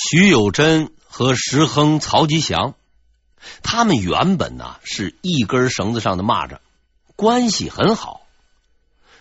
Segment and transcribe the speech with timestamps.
[0.00, 2.76] 徐有贞和石亨、曹吉祥，
[3.64, 6.58] 他们原本呢是一根绳子上的蚂蚱，
[7.16, 8.20] 关系很好。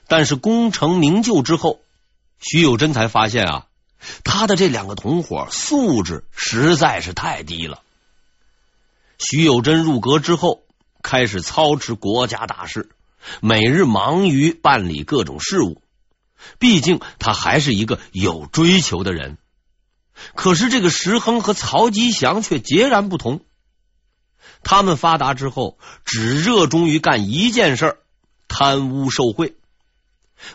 [0.08, 1.80] 但是功成名就之后，
[2.40, 3.66] 徐有贞才发现啊，
[4.24, 7.82] 他的这两个同伙素质实在是太低了。
[9.18, 10.62] 徐有贞入阁之后，
[11.02, 12.92] 开始操持国家大事，
[13.42, 15.82] 每日忙于办理各种事务。
[16.60, 19.40] 毕竟他还是一个有追求的人。
[20.36, 23.42] 可是这个石亨和曹吉祥却截然不同。
[24.64, 27.98] 他们发达之后，只热衷于干一件事儿——
[28.48, 29.56] 贪污受贿。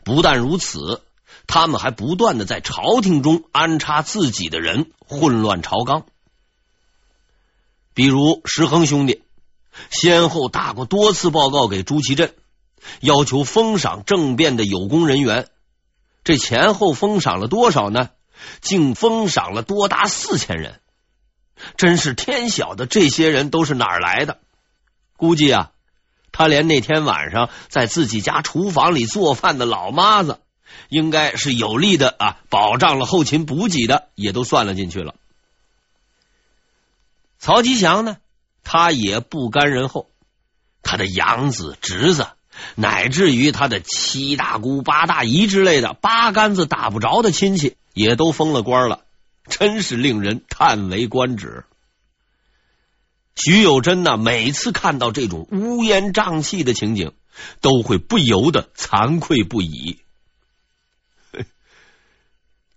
[0.05, 1.03] 不但如此，
[1.47, 6.05] 他们还不断的在朝廷中安插自己的人，混乱朝纲。
[7.95, 9.23] 比如石亨兄弟，
[9.91, 12.35] 先后打过多次报告给朱祁镇，
[13.01, 15.49] 要求封赏政变的有功人员。
[16.25, 18.11] 这前后封赏了多少呢？
[18.61, 20.81] 竟封赏了多达四千人。
[21.77, 24.39] 真是天晓得这些人都是哪儿来的？
[25.17, 25.73] 估计啊。
[26.35, 30.41] 他连那天晚上在自己家厨房里做饭的老妈子，
[30.89, 35.15] 应该是有力的啊，保障了后勤补给的，也都算了进去了。
[37.39, 38.17] 曹吉祥呢，
[38.65, 40.11] 他也不甘人后，
[40.83, 42.27] 他的养子、侄子，
[42.75, 49.05] 乃至于他的七大姑八大姨之类的八竿子打不着的亲戚，也都封了官了，
[49.47, 51.65] 真是令人叹为观止。
[53.35, 57.13] 徐有贞呢，每次看到这种乌烟瘴气的情景，
[57.61, 60.01] 都会不由得惭愧不已。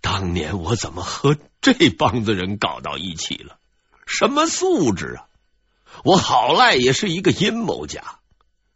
[0.02, 3.58] 当年我怎么和这帮子人搞到一起了？
[4.08, 5.25] 什么素质啊！
[6.03, 8.20] 我好赖也是一个阴谋家，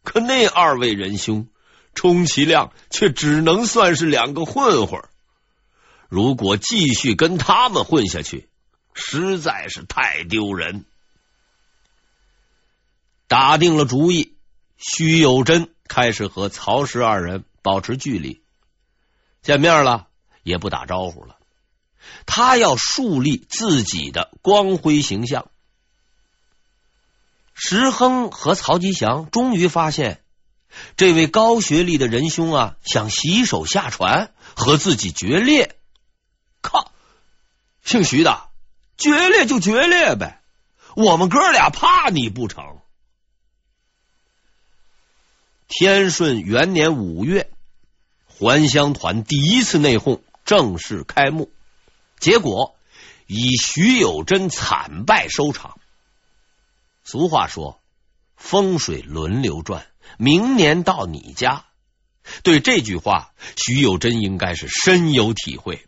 [0.02, 1.48] 可那二位仁兄，
[1.94, 5.02] 充其量却只能算是两个混混。
[6.08, 8.48] 如果继续跟他们混下去，
[8.94, 10.84] 实在是太丢人。
[13.28, 14.34] 打定了主意，
[14.76, 18.42] 徐有贞开始和曹石二人保持距离，
[19.42, 20.08] 见面了
[20.42, 21.36] 也不打招呼了。
[22.26, 25.48] 他要树立自己的光辉形象。
[27.62, 30.22] 石亨和曹吉祥终于发现，
[30.96, 35.76] 这位高学历的仁兄啊，想洗手下船，和自己决裂。
[36.62, 36.90] 靠，
[37.84, 38.48] 姓徐的，
[38.96, 40.40] 决裂就决裂呗，
[40.96, 42.78] 我们哥俩怕你不成？
[45.68, 47.50] 天顺元年五月，
[48.26, 51.52] 还乡团第一次内讧正式开幕，
[52.18, 52.74] 结果
[53.26, 55.78] 以徐有贞惨败收场。
[57.02, 57.80] 俗话说
[58.36, 59.86] ：“风水轮流转，
[60.18, 61.64] 明年到你家。”
[62.42, 65.86] 对这句话，徐有贞应该是深有体会。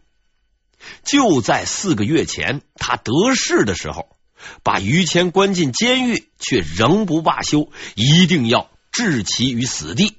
[1.04, 4.16] 就在四个月前，他得势的时候，
[4.62, 8.70] 把于谦关进监狱，却仍不罢休，一定要。
[8.90, 10.18] 置其于死地，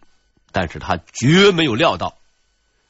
[0.52, 2.18] 但是他绝没有料到，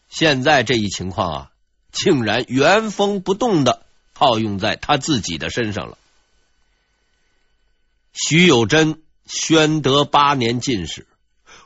[0.08, 1.52] 现在这一情况啊，
[1.92, 5.98] 竟然原封不动的套用在他自己的身上了。
[8.14, 11.08] 徐有贞宣德八年进士，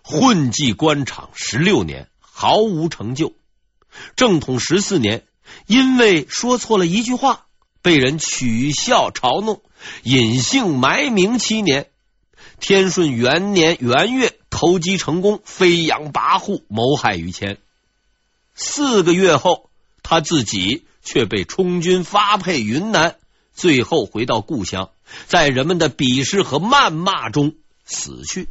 [0.02, 3.34] 混迹官场十六年，毫无成就。
[4.16, 5.26] 正统十四年，
[5.66, 7.48] 因为说错了一句话，
[7.82, 9.62] 被人取笑嘲弄，
[10.04, 11.90] 隐姓埋名七年。
[12.62, 17.58] 天顺元年元月，投机成功，飞扬跋扈，谋害于谦。
[18.56, 19.70] 四个月后，
[20.02, 23.18] 他自己却被充军发配云南，
[23.54, 24.92] 最后回到故乡，
[25.28, 28.48] 在人们的鄙视和谩骂中死去。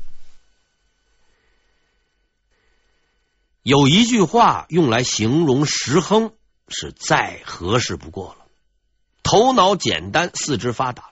[3.63, 6.33] 有一句话用来形容石亨，
[6.69, 8.47] 是再合适不过了：
[9.23, 11.11] 头脑简单，四肢发达。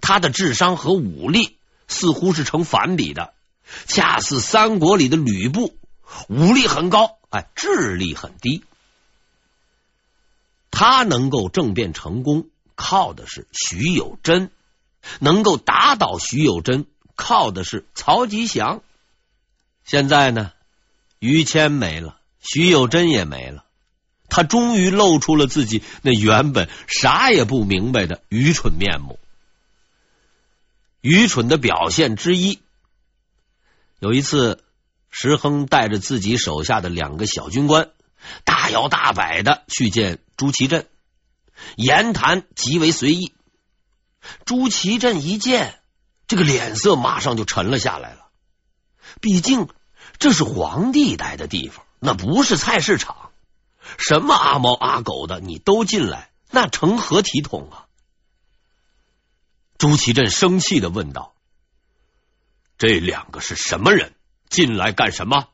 [0.00, 1.58] 他的智商和武力
[1.88, 3.34] 似乎是成反比的，
[3.86, 5.76] 恰似三国里的吕布，
[6.28, 8.62] 武力很高，哎，智力很低。
[10.70, 12.49] 他能够政变成功，
[12.82, 14.48] 靠的是徐有贞；
[15.18, 18.80] 能够打倒徐有贞，靠的是曹吉祥。
[19.84, 20.52] 现在呢，
[21.18, 23.66] 于谦没了，徐有贞也没了，
[24.30, 29.18] 他终于露出了自己那原本啥也不明白的愚蠢面目。
[31.02, 32.60] 愚蠢的表现之一，
[33.98, 34.64] 有一次，
[35.10, 37.90] 石亨带着自己手下的两个小军官，
[38.44, 40.86] 大摇大摆的去见朱祁镇，
[41.76, 43.34] 言谈极为随意。
[44.44, 45.80] 朱祁镇一见，
[46.26, 48.28] 这个脸色马上就沉了下来了。
[49.20, 49.68] 毕竟
[50.18, 53.30] 这是皇帝待的地方，那不是菜市场，
[53.98, 57.86] 什么阿猫阿狗的你都进来，那成何体统啊？
[59.78, 61.34] 朱祁镇生气的问道
[62.76, 64.14] ：“这两个是什么人？
[64.50, 65.48] 进来干什么？”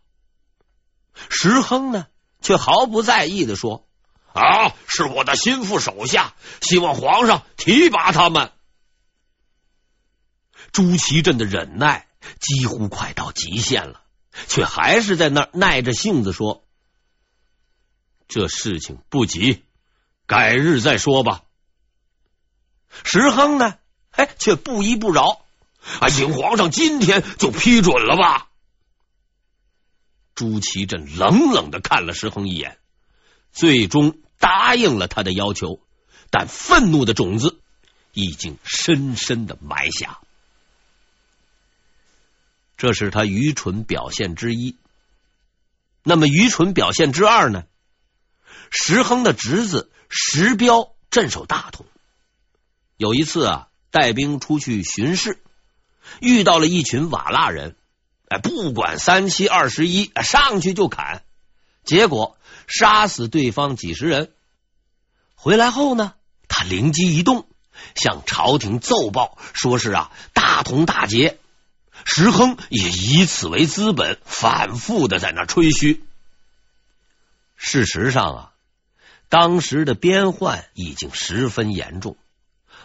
[1.30, 2.06] 石亨呢，
[2.40, 3.85] 却毫不在意的说
[4.36, 8.52] ：“啊，是我的心腹手下，希望皇上提拔他们。”
[10.72, 12.06] 朱祁镇的忍耐
[12.38, 14.02] 几乎快到极限了，
[14.46, 16.64] 却还是在那儿耐着性子说
[18.28, 19.64] ：“这事情不急，
[20.26, 21.42] 改日再说吧。”
[23.04, 23.78] 石亨呢？
[24.10, 25.44] 哎，却不依不饶，
[26.00, 26.08] 啊！
[26.08, 28.48] 请皇上今天就批准了吧。
[30.34, 32.78] 朱祁镇冷冷的看了石亨一眼，
[33.52, 35.80] 最终答应了他的要求，
[36.30, 37.58] 但愤怒的种子
[38.12, 40.18] 已经深深的埋下。
[42.76, 44.76] 这是他愚蠢表现之一。
[46.02, 47.64] 那么愚蠢表现之二呢？
[48.70, 51.86] 石亨的侄子石彪镇守大同，
[52.96, 53.68] 有一次啊。
[53.92, 55.42] 带兵出去巡视，
[56.20, 57.76] 遇到了一群瓦剌人，
[58.28, 61.24] 哎，不管三七二十一，上去就砍，
[61.82, 62.36] 结果
[62.66, 64.32] 杀死对方几十人。
[65.34, 66.14] 回来后呢，
[66.48, 67.46] 他灵机一动，
[67.94, 71.38] 向朝廷奏报，说是啊，大同大捷。
[72.04, 76.04] 石亨也以此为资本，反复的在那吹嘘。
[77.56, 78.52] 事实上啊，
[79.28, 82.16] 当时的边患已经十分严重。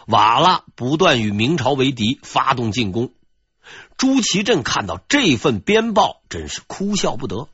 [0.06, 3.12] 瓦剌不断与明朝为敌，发动进攻。
[3.96, 7.48] 朱祁镇看到这份边报，真是哭笑不得，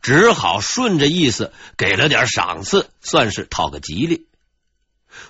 [0.00, 4.26] 只好顺着意思给了点赏赐，算是讨个吉利。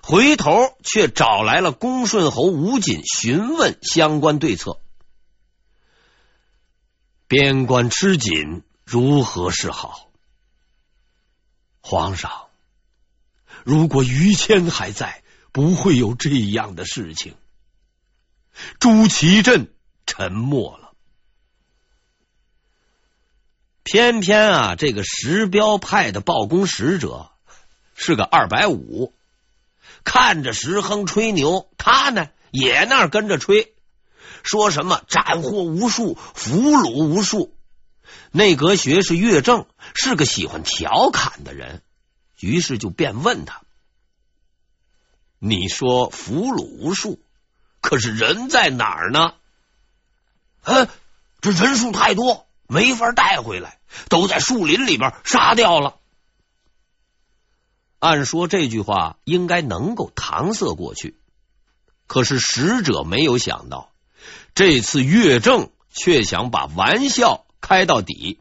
[0.02, 4.80] 回头却找来了恭顺侯吴瑾询问相关对策。
[7.26, 10.08] 边关吃紧，如何是好？
[11.80, 12.48] 皇上，
[13.64, 15.22] 如果于谦还在。
[15.52, 17.34] 不会有这样的事情。
[18.78, 19.74] 朱祁镇
[20.06, 20.89] 沉默了。
[23.92, 27.32] 偏偏啊，这个石彪派的报功使者
[27.96, 29.12] 是个二百五，
[30.04, 33.74] 看着石亨吹牛，他呢也那儿跟着吹，
[34.44, 37.52] 说什么斩获无数，俘虏无数。
[38.30, 39.66] 内阁学士乐正
[39.96, 41.82] 是个喜欢调侃的人，
[42.38, 43.62] 于是就便问他。
[45.40, 47.20] 你说俘虏无数，
[47.80, 49.34] 可是人在哪儿呢？
[50.62, 50.86] 呃，
[51.40, 53.78] 这人数太多，没法带回来，
[54.08, 55.96] 都在树林里边杀掉了。
[57.98, 61.16] 按说这句话应该能够搪塞过去，
[62.06, 63.90] 可是使者没有想到，
[64.54, 68.38] 这次乐正却想把玩笑开到底。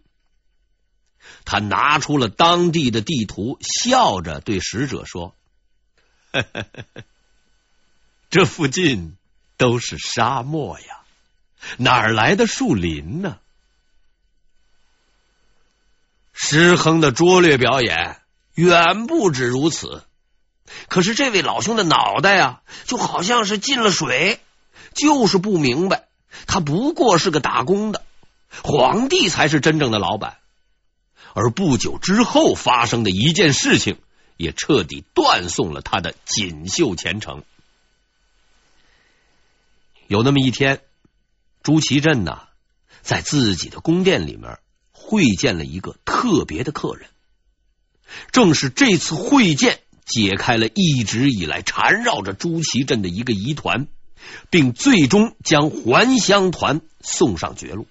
[1.43, 5.35] 他拿出了当地的地图，笑着对使者说。
[8.29, 9.17] 这附近
[9.57, 11.01] 都是沙漠呀，
[11.77, 13.39] 哪来的树林呢？
[16.49, 18.17] 石亨的拙劣表演
[18.55, 20.03] 远不止如此，
[20.87, 24.39] 可是这位老兄的脑袋啊，就好像是进了水，
[24.95, 26.07] 就是不明白，
[26.47, 28.03] 他不过是个打工的，
[28.63, 30.37] 皇帝才是真正的老板。
[31.35, 33.97] 而不久之后发生的一件事情。
[34.39, 37.43] 也彻底断送了他的锦绣前程。
[40.07, 40.81] 有那么一天，
[41.61, 42.43] 朱祁镇呐，
[43.01, 44.57] 在自己的宫殿里面
[45.09, 47.09] 会见了一个特别的客人。
[48.31, 53.87] 正是这次会见，解开了一直以来缠绕着朱祁镇的一个疑团，
[54.51, 57.87] 并最终将还乡团送上绝路。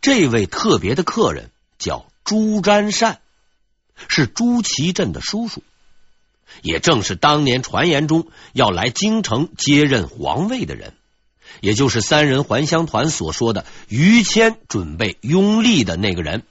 [0.00, 3.20] 这位特别的客人叫朱瞻善。
[4.08, 5.62] 是朱祁镇的叔叔，
[6.62, 10.94] 也正是当年传言中要来京城接任皇位的人，
[11.60, 16.42] 也就是三人还乡团所说的于谦准备拥立的那个人。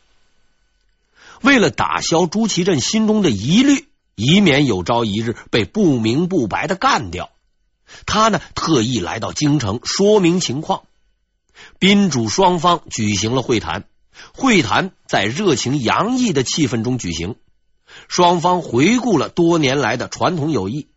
[1.41, 7.31] 为了打消朱祁镇心中的疑虑，以免有朝一日被不明不白的干掉，
[8.05, 10.83] 他呢特意来到京城说明情况。
[11.79, 13.85] 宾主双方举行了会谈。
[14.33, 17.35] 会谈在热情洋溢的气氛中举行，
[18.07, 20.87] 双方回顾了多年来的传统友谊，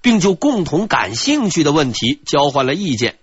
[0.00, 3.18] 并就共同感兴趣的问题交换了意见。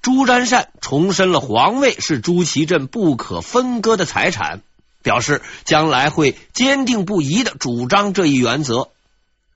[0.00, 4.62] 朱瞻善重申了皇位是朱祁镇不可分割的财产，
[5.02, 8.90] 表示将来会坚定不移的主张这一原则。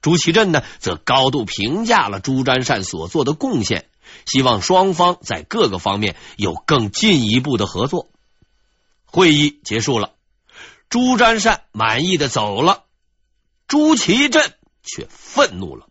[0.03, 3.87] 朱祁镇呢，则高度评价了朱瞻善所做的贡献，
[4.25, 8.09] 希望双方在各个方面有更进一步的合作。
[9.05, 10.13] 会议结束了，
[10.89, 12.85] 朱瞻善满意的走了。
[13.67, 14.55] 朱祁镇
[14.85, 15.89] 却愤怒了。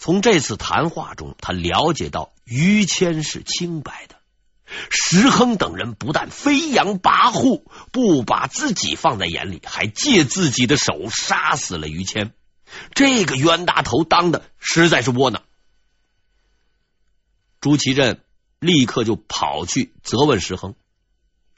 [0.00, 4.16] 从这次谈话中，他了解到于谦是清白的。
[4.88, 12.32] 石亨等人不但飞扬跋扈，不把自己放在眼里，还借自己的手杀死了于谦。
[12.94, 15.42] 这个冤大头当的实在是窝囊。
[17.60, 18.24] 朱祁镇
[18.58, 20.76] 立刻就跑去责问石亨，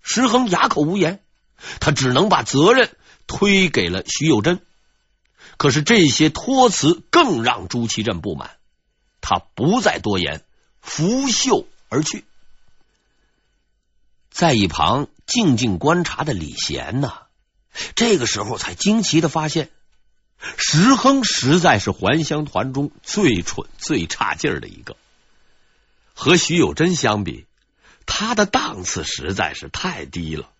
[0.02, 1.22] 石亨哑口无言，
[1.78, 2.90] 他只能把责任
[3.28, 4.66] 推给了徐有贞。
[5.56, 8.56] 可是这些托辞更让朱祁镇不满，
[9.20, 10.42] 他不再多言，
[10.80, 12.24] 拂袖而去。
[14.30, 17.12] 在一旁静静观察的李贤呢，
[17.94, 19.70] 这个时候才惊奇的发现，
[20.56, 24.96] 石亨实在是还乡团中最蠢、最差劲儿的一个。
[26.14, 27.46] 和徐有贞相比，
[28.06, 30.50] 他的档次实在是太低了。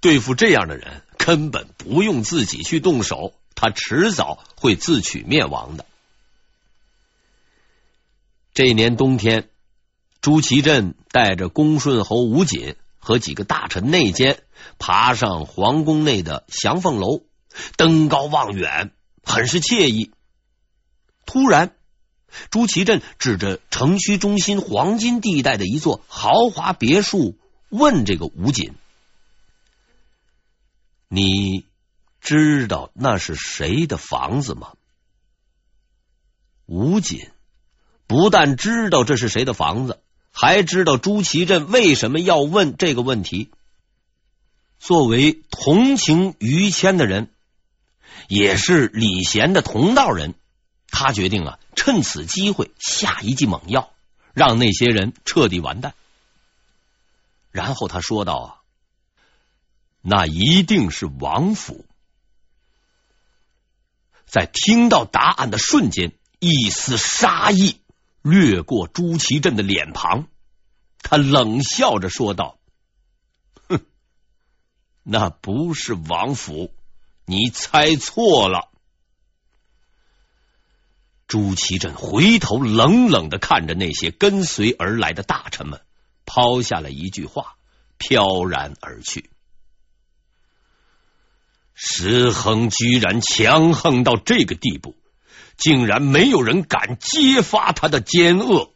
[0.00, 3.32] 对付这样的人，根本不用自己去动手。
[3.54, 5.86] 他迟早会自取灭亡的。
[8.52, 9.48] 这年冬天，
[10.20, 14.42] 朱祁镇带着恭顺侯吴瑾和几个大臣内奸，
[14.78, 17.22] 爬上皇宫内的祥凤楼，
[17.76, 18.92] 登高望远，
[19.24, 20.12] 很是惬意。
[21.26, 21.74] 突然，
[22.50, 27.36] 朱祁镇指着城区中心黄金地带的一座豪华别墅，
[27.70, 28.74] 问这个吴瑾
[31.08, 31.66] ：“你？”
[32.24, 34.72] 知道那是谁的房子吗？
[36.64, 37.30] 吴瑾
[38.06, 40.00] 不但知道这是谁的房子，
[40.32, 43.50] 还知道朱祁镇为什么要问这个问题。
[44.78, 47.30] 作为同情于谦的人，
[48.28, 50.32] 也是李贤的同道人，
[50.88, 53.92] 他决定啊，趁此机会下一剂猛药，
[54.32, 55.94] 让那些人彻底完蛋。
[57.50, 58.48] 然后他说道：“啊，
[60.00, 61.84] 那一定是王府。”
[64.34, 67.78] 在听到答案的瞬间，一丝杀意
[68.20, 70.26] 掠过朱祁镇的脸庞，
[70.98, 72.58] 他冷笑着说道
[73.68, 73.86] ：“哼，
[75.04, 76.74] 那不是王府，
[77.26, 78.72] 你猜错了。”
[81.28, 85.80] 朱祁镇回头冷冷的看着那些跟随而来的大臣们，
[86.26, 87.54] 抛下了一句话，
[87.98, 89.30] 飘然而去。
[91.74, 94.96] 石亨居然强横到这个地步，
[95.56, 98.70] 竟然没有人敢揭发他的奸恶。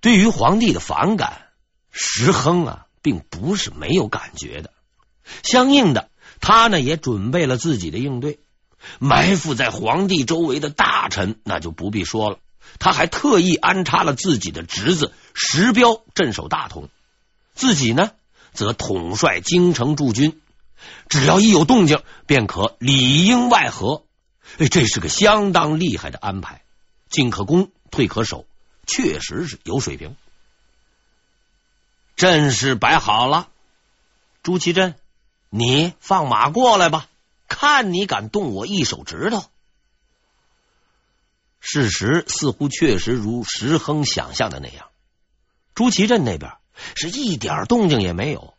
[0.00, 1.48] 对于皇帝的反感，
[1.90, 4.72] 石亨啊，并不是没有感觉的。
[5.44, 8.40] 相应的，他呢也准备了自己的应对。
[8.98, 12.38] 埋伏在皇帝周围的大臣，那就不必说了。
[12.80, 16.88] 他还特意安插了自己的侄子石彪镇守大同，
[17.54, 18.10] 自己呢，
[18.52, 20.40] 则统帅京城驻军，
[21.08, 24.04] 只要一有动静，便可里应外合。
[24.58, 26.62] 哎，这是个相当厉害的安排，
[27.08, 28.46] 进可攻，退可守，
[28.86, 30.16] 确实是有水平。
[32.16, 33.48] 阵势摆好了，
[34.42, 34.94] 朱祁镇，
[35.48, 37.08] 你放马过来吧，
[37.48, 39.44] 看你敢动我一手指头。
[41.60, 44.88] 事实似乎确实如石亨想象的那样，
[45.74, 46.52] 朱祁镇那边。
[46.94, 48.54] 是一点动静也没有。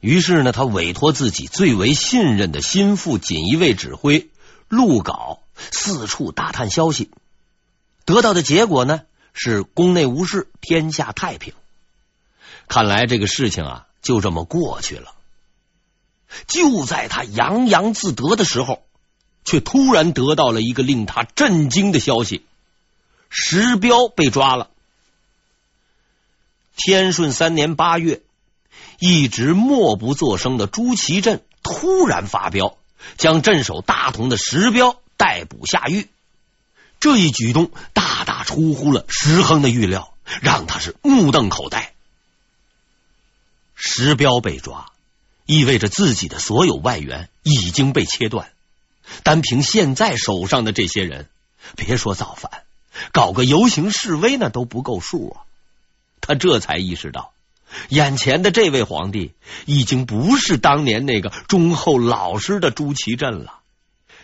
[0.00, 4.28] 于是呢，他委托自己最为信任的心腹锦衣卫指挥
[4.68, 7.10] 陆稿四处打探消息，
[8.04, 11.54] 得到的结果呢是宫内无事，天下太平。
[12.68, 15.14] 看来这个事情啊就这么过去了。
[16.46, 18.82] 就在他洋洋自得的时候，
[19.44, 22.44] 却突然得到了一个令他震惊的消息：
[23.30, 24.70] 石彪被抓了。
[26.76, 28.20] 天顺三年八月，
[28.98, 32.76] 一直默不作声的朱祁镇突然发飙，
[33.16, 36.08] 将镇守大同的石彪逮捕下狱。
[37.00, 41.94] 这一举动大大出乎了石亨的预料，让他是目瞪口呆。
[43.74, 44.92] 石彪被抓，
[45.44, 48.50] 意味着自己的所有外援已经被切断。
[49.22, 51.28] 单凭现在手上的这些人，
[51.76, 52.64] 别说造反，
[53.12, 55.46] 搞个游行示威那都不够数啊！
[56.26, 57.32] 他这才意识到，
[57.88, 59.32] 眼前的这位皇帝
[59.64, 63.60] 已经不是当年那个忠厚老实的朱祁镇了。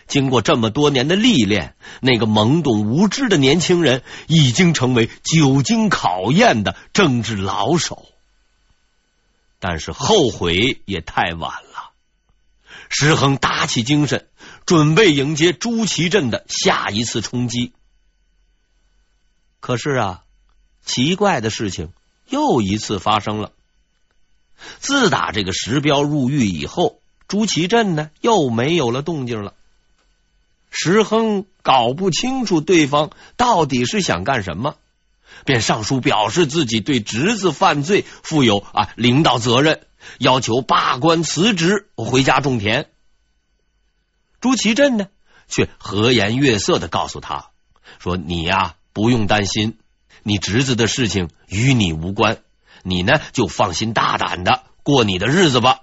[0.05, 8.05] 经过这么多年的历练，那个懵懂无知的年轻人已经成为久经考验的政治老手。
[9.59, 11.91] 但是后悔也太晚了。
[12.89, 14.27] 石亨打起精神，
[14.65, 17.71] 准备迎接朱祁镇的下一次冲击。
[19.61, 20.19] 可是啊。
[20.83, 21.91] 奇怪的事情
[22.27, 23.51] 又一次发生了。
[24.79, 29.53] 自打这个石彪入狱以后，朱祁镇呢又没有了动静了。
[30.69, 34.75] 石亨搞不清楚对方到底是想干什么，
[35.45, 39.85] 便上书表示自己对侄子犯罪负有啊领导责任，
[40.17, 42.89] 要求罢官辞职，回家种田。
[44.41, 45.07] 朱祁镇呢，
[45.47, 47.51] 却和颜悦色的告诉他
[47.99, 49.77] 说：“你呀，不用担心，
[50.23, 52.39] 你侄子的事情与你无关，
[52.81, 55.81] 你呢就放心大胆的过你的日子吧。”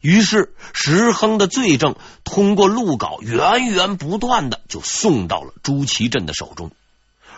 [0.00, 6.70] 于是，石亨的罪证通过录稿源源不断的就送到了朱祁镇的手中，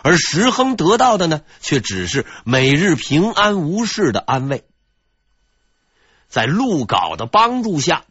[0.03, 4.65] 而石亨得到的呢，却只是每日平安无事的安慰。
[6.27, 8.03] 在录稿的帮助下，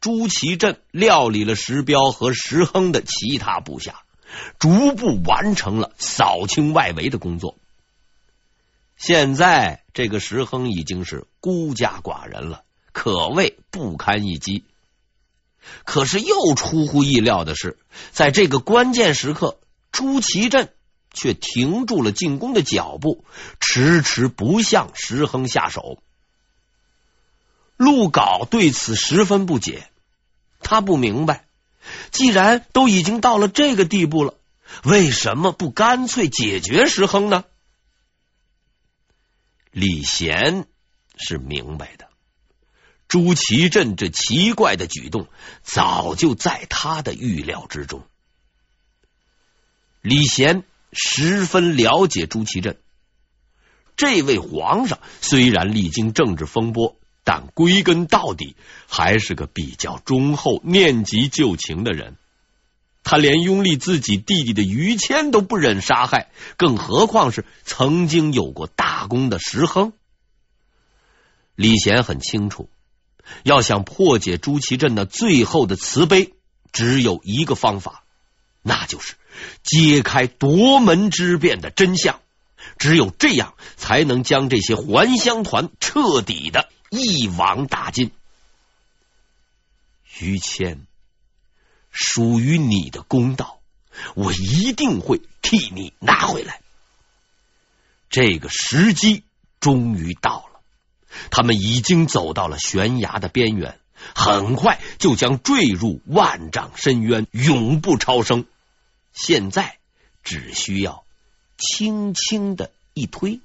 [0.00, 4.02] 朱祁镇料理了石彪和石亨的其他部下，
[4.58, 7.56] 逐步完成了扫清外围的工作。
[8.96, 12.64] 现在，这个石亨已经是孤家寡人了。
[12.92, 14.64] 可谓不堪一击。
[15.84, 17.78] 可是又出乎意料的是，
[18.10, 19.58] 在这个关键时刻，
[19.92, 20.72] 朱祁镇
[21.12, 23.24] 却停住了进攻的脚步，
[23.60, 25.98] 迟迟不向石亨下手。
[27.76, 29.88] 陆稿对此十分不解，
[30.60, 31.44] 他不明白，
[32.10, 34.34] 既然都已经到了这个地步了，
[34.84, 37.44] 为什么不干脆解决石亨呢？
[39.70, 40.66] 李贤
[41.16, 42.08] 是明白的。
[43.08, 45.26] 朱祁镇这奇怪的举动，
[45.62, 48.06] 早就在他的预料之中。
[50.00, 52.78] 李贤十分了解朱祁镇，
[53.96, 58.56] 这位皇上虽然历经政治风波，但归根到底
[58.88, 62.16] 还是个比较忠厚、念及旧情的人。
[63.02, 69.92] 他连拥立自己弟弟的于谦都不忍杀害，更何况是曾经有过大功的石亨。
[71.54, 72.68] 李贤很清楚。
[73.44, 76.34] 要想破解朱祁镇的最后的慈悲，
[76.72, 78.02] 只有一个方法，
[78.60, 79.14] 那就是
[79.62, 82.20] 揭开夺门之变的真相。
[82.76, 88.12] 只有这样，才能将这些还乡团彻底的一网打尽。
[90.18, 90.86] 于谦，
[91.90, 93.60] 属于你的公道，
[94.14, 96.60] 我一定会替你拿回来。
[98.10, 99.22] 这个时机
[99.60, 100.60] 终于到了。
[101.30, 103.80] 他们已经走到了悬崖的边缘，
[104.14, 108.46] 很快就将坠入万丈深渊，永不超生。
[109.12, 109.78] 现在
[110.22, 111.04] 只需要
[111.56, 113.40] 轻轻的一推。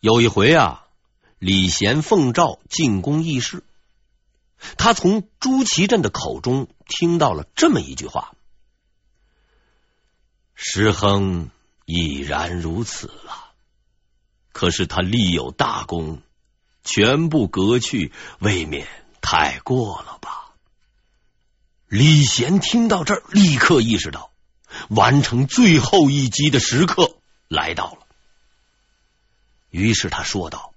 [0.00, 0.83] 有一回啊，
[1.44, 3.64] 李贤奉诏进宫议事，
[4.78, 8.32] 他从朱祁镇的口中听到了这么一句话
[10.56, 11.50] ：“石亨
[11.84, 13.52] 已然如此了。”
[14.52, 16.22] 可是他立有大功，
[16.82, 18.88] 全部革去，未免
[19.20, 20.54] 太过了吧？
[21.88, 24.30] 李贤听到这儿，立刻意识到
[24.88, 28.06] 完成最后一击的时刻来到了。
[29.68, 30.72] 于是他说道：“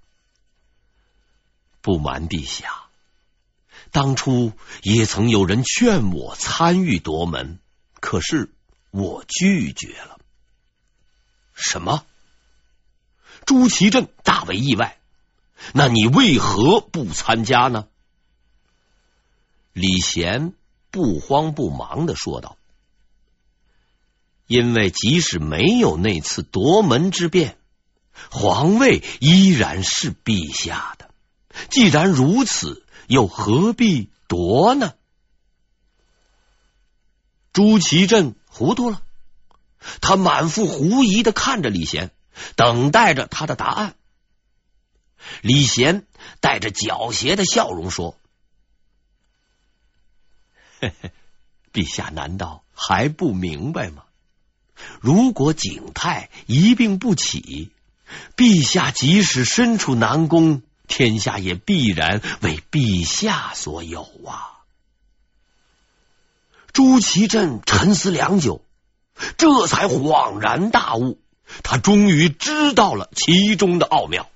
[1.88, 2.90] 不瞒陛下，
[3.92, 7.60] 当初也曾有人劝我参与夺门，
[7.98, 8.52] 可是
[8.90, 10.18] 我拒绝了。
[11.54, 12.04] 什么？”
[13.46, 14.98] 朱祁镇大为意外，
[15.72, 17.88] 那你为何不参加呢？
[19.72, 20.52] 李贤
[20.90, 22.58] 不慌不忙的说道
[24.46, 27.56] ：“因为即使没有那次夺门之变，
[28.30, 31.07] 皇位依然是陛下的。
[31.70, 34.94] 既然如此，又何必夺呢？”
[37.52, 39.02] 朱祁镇糊涂了，
[40.00, 42.10] 他满腹狐疑的看着李贤。
[42.54, 43.96] 等待着他的答案。
[45.42, 46.06] 李贤
[46.38, 48.16] 带着狡黠的笑容说
[50.78, 51.10] ：“嘿嘿，
[51.72, 54.04] 陛下难道还不明白吗？
[55.00, 57.72] 如果景泰一病不起，
[58.36, 64.58] 陛下即使身处南宫，天下也必然为陛下所有啊！”
[66.72, 68.64] 朱祁镇沉思良久，
[69.36, 71.20] 这才恍然大悟。
[71.62, 74.28] 他终于知道了其中的奥妙。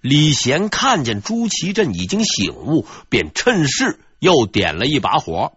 [0.00, 5.56] 李贤看见朱祁镇已经醒悟，便趁势又点了一把火。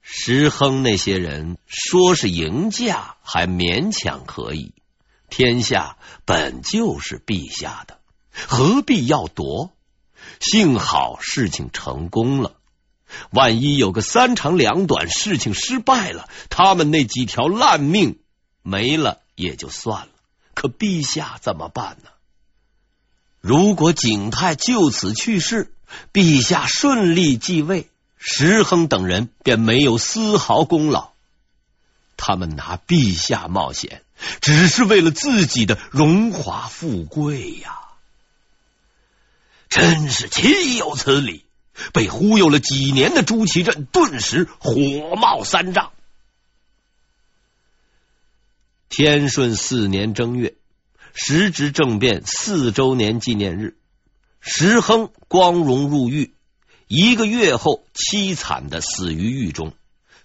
[0.00, 4.72] 石亨那些人说是迎驾，还勉强可以。
[5.30, 7.98] 天下本就是陛下的，
[8.46, 9.72] 何必要夺？
[10.40, 12.54] 幸好事情成功了。
[13.30, 18.18] 万一有个三长两短，事情失败了，他们那几条烂命
[18.62, 20.08] 没了也就算了。
[20.54, 22.10] 可陛下怎么办呢？
[23.40, 25.72] 如果景泰就此去世，
[26.12, 27.88] 陛下顺利继位，
[28.18, 31.12] 石亨等人便没有丝毫功劳。
[32.16, 34.02] 他们拿陛下冒险，
[34.40, 37.78] 只是为了自己的荣华富贵呀！
[39.68, 41.44] 真是岂有此理！
[41.92, 45.92] 被忽悠了几年的朱祁镇顿时火冒三丈。
[48.88, 50.54] 天顺四年正月，
[51.14, 53.76] 时值政变四周年纪念日，
[54.40, 56.32] 石亨光荣入狱，
[56.88, 59.74] 一个月后凄惨的死于狱中。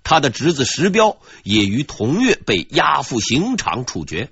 [0.03, 4.29] 他的侄子石彪也于同月被押赴刑场处决。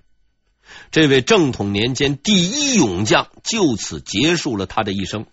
[0.91, 5.25] 这位正统年间第一勇将就此结束了他的一生。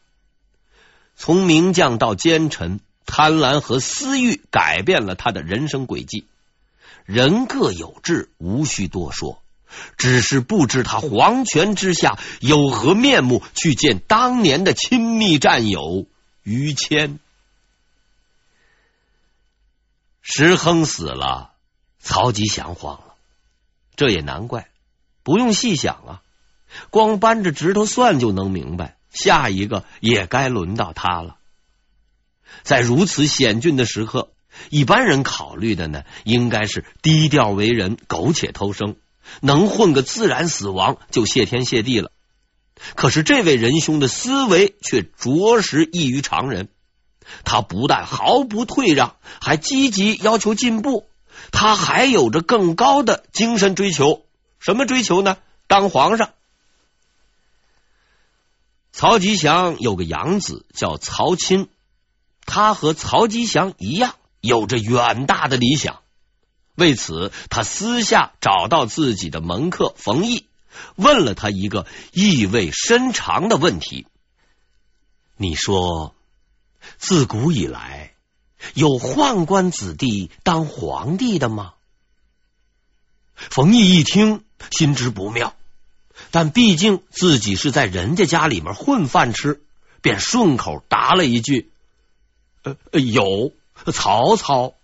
[1.16, 6.26] 从名将到奸臣，贪婪和私欲改变了他的人生轨迹。
[7.04, 9.42] 人各有志，无需多说。
[9.96, 16.06] 只是不知他黄泉之下有何面目去见当年的亲密战友
[16.42, 17.18] 于谦。
[20.30, 21.52] 石亨死了，
[21.98, 23.14] 曹吉祥慌了。
[23.96, 24.68] 这也难怪，
[25.22, 26.22] 不用细想啊，
[26.90, 31.36] 光扳着指头算就能明白，下一个也该轮到他了。
[32.62, 34.30] 在如此险峻的时刻，
[34.68, 38.96] 一般人考虑的呢，应该是低调为人，苟且偷生，
[39.40, 42.12] 能混个自然死亡就谢天谢地了。
[42.94, 46.68] 可是这位仁兄的思维却着实异于常人。
[47.44, 51.08] 他不但毫不退让，还积极要求进步。
[51.52, 54.24] 他还有着更高的精神追求，
[54.58, 55.38] 什么追求呢？
[55.66, 56.30] 当皇上。
[58.92, 61.68] 曹吉祥有个养子叫曹钦，
[62.44, 66.00] 他和曹吉祥一样，有着远大的理想。
[66.74, 70.46] 为此，他私下找到自己的门客冯异，
[70.96, 74.06] 问了他一个意味深长的问题
[75.38, 76.14] ：“你说？”
[76.98, 78.12] 自古以来，
[78.74, 81.74] 有宦官子弟当皇帝的吗？
[83.34, 85.54] 冯异一听，心知不妙，
[86.30, 89.62] 但毕竟自己是在人家家里面混饭吃，
[90.02, 91.70] 便顺口答了一句
[92.62, 93.52] ：“呃，有
[93.92, 94.74] 曹操。”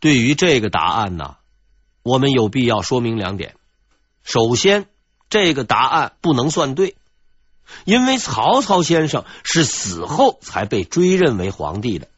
[0.00, 1.36] 对于这个答案呢，
[2.02, 3.56] 我们有必要说明两点。
[4.22, 4.86] 首先，
[5.30, 6.94] 这个答案不能算对。
[7.84, 12.08] 因为曹操先生是死后才被追认为皇帝的。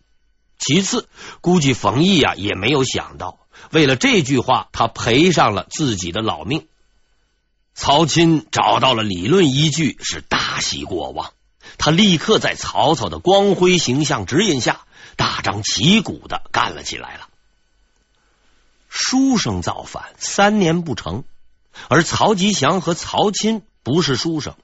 [0.59, 1.09] 其次，
[1.41, 3.39] 估计冯异呀也没有想到，
[3.71, 6.67] 为了这句话，他赔上了自己的老命。
[7.75, 11.33] 曹钦找到了理论依据，是大喜过望。
[11.77, 14.81] 他立刻在曹操的光辉形象指引下，
[15.17, 17.29] 大张旗鼓的干了起来了。
[18.89, 21.25] 书生造反三年不成，
[21.89, 24.55] 而曹吉祥和曹钦不是书生。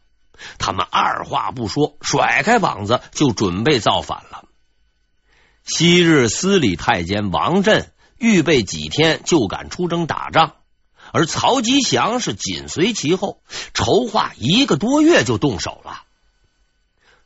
[0.59, 4.45] 他们二话不说，甩开膀子就准备造反了。
[5.65, 10.55] 昔日司礼太监王振预备几天就敢出征打仗，
[11.13, 13.43] 而曹吉祥是紧随其后，
[13.75, 16.03] 筹划一个多月就动手了。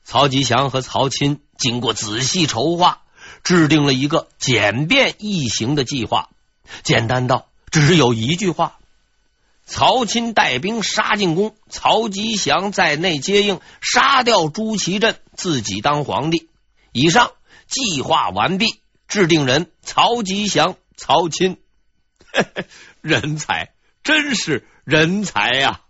[0.05, 3.03] 曹吉祥和曹钦经过仔细筹划，
[3.43, 6.29] 制定了一个简便易行的计划，
[6.83, 8.76] 简单到只有一句话。
[9.67, 16.49] 曹钦带兵杀进宫，曹吉祥在内接应，杀掉朱祁镇，自己当皇帝。
[16.93, 17.33] 以上
[17.67, 21.59] 计划完毕，制定人曹吉祥、曹钦，
[23.03, 23.73] 人才，
[24.05, 25.81] 真是人才呀、